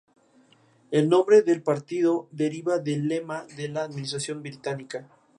[0.89, 5.07] El nombre del partido deriva del lema de la administración británica.